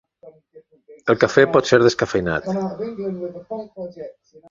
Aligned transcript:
El 1.13 1.19
cafè 1.25 1.45
pot 1.57 1.71
ser 1.73 1.81
descafeïnat. 1.85 2.51